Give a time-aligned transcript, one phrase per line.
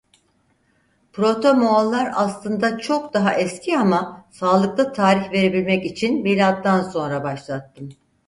[1.13, 7.89] Proto-Moğollar aslında çok daha eski ama sağlıklı tarih verebilmek için milattan sonra başlattım.